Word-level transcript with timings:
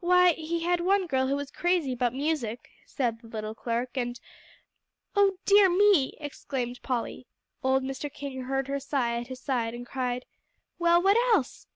"Why, 0.00 0.32
he 0.32 0.64
had 0.64 0.80
one 0.80 1.06
girl 1.06 1.28
who 1.28 1.36
was 1.36 1.52
crazy 1.52 1.92
about 1.92 2.12
music," 2.12 2.70
said 2.86 3.20
the 3.20 3.28
little 3.28 3.54
clerk, 3.54 3.96
"and" 3.96 4.18
"Oh 5.14 5.38
dear 5.44 5.70
me!" 5.70 6.16
exclaimed 6.18 6.82
Polly. 6.82 7.28
Old 7.62 7.84
Mr. 7.84 8.12
King 8.12 8.42
heard 8.46 8.66
her 8.66 8.80
sigh 8.80 9.16
at 9.20 9.28
his 9.28 9.38
side, 9.40 9.72
and 9.72 9.86
he 9.86 9.92
cried, 9.92 10.24
"Well, 10.80 11.00
what 11.00 11.16
else?" 11.32 11.68